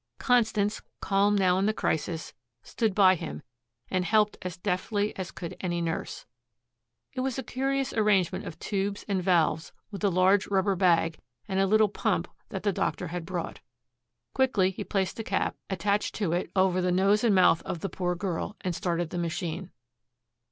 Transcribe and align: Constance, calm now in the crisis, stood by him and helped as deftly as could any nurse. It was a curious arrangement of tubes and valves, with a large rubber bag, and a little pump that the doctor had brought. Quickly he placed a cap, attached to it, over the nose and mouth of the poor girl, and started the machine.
Constance, 0.17 0.81
calm 0.99 1.35
now 1.35 1.59
in 1.59 1.67
the 1.67 1.75
crisis, 1.75 2.33
stood 2.63 2.95
by 2.95 3.13
him 3.13 3.43
and 3.87 4.03
helped 4.03 4.35
as 4.41 4.57
deftly 4.57 5.15
as 5.15 5.29
could 5.29 5.55
any 5.61 5.79
nurse. 5.79 6.25
It 7.13 7.19
was 7.21 7.37
a 7.37 7.43
curious 7.43 7.93
arrangement 7.93 8.45
of 8.47 8.57
tubes 8.57 9.05
and 9.07 9.21
valves, 9.21 9.73
with 9.91 10.03
a 10.03 10.09
large 10.09 10.47
rubber 10.47 10.75
bag, 10.75 11.19
and 11.47 11.59
a 11.59 11.67
little 11.67 11.87
pump 11.87 12.27
that 12.49 12.63
the 12.63 12.73
doctor 12.73 13.09
had 13.09 13.27
brought. 13.27 13.59
Quickly 14.33 14.71
he 14.71 14.83
placed 14.83 15.19
a 15.19 15.23
cap, 15.23 15.55
attached 15.69 16.15
to 16.15 16.31
it, 16.31 16.49
over 16.55 16.81
the 16.81 16.91
nose 16.91 17.23
and 17.23 17.35
mouth 17.35 17.61
of 17.61 17.81
the 17.81 17.87
poor 17.87 18.15
girl, 18.15 18.55
and 18.61 18.73
started 18.75 19.11
the 19.11 19.19
machine. 19.19 19.69